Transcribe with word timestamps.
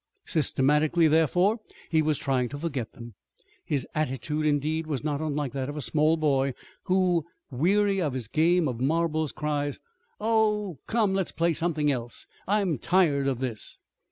Systematically, 0.25 1.07
therefore, 1.07 1.59
he 1.91 2.01
was 2.01 2.17
trying 2.17 2.49
to 2.49 2.57
forget 2.57 2.93
them. 2.93 3.13
His 3.63 3.85
attitude, 3.93 4.47
indeed, 4.47 4.87
was 4.87 5.03
not 5.03 5.21
unlike 5.21 5.53
that 5.53 5.69
of 5.69 5.77
a 5.77 5.81
small 5.83 6.17
boy 6.17 6.55
who, 6.85 7.23
weary 7.51 8.01
of 8.01 8.13
his 8.15 8.27
game 8.27 8.67
of 8.67 8.81
marbles, 8.81 9.31
cries, 9.31 9.79
"Oh, 10.19 10.79
come, 10.87 11.13
let's 11.13 11.31
play 11.31 11.53
something 11.53 11.91
else. 11.91 12.25
I'm 12.47 12.79
tired 12.79 13.27
of 13.27 13.41
this!" 13.41 13.79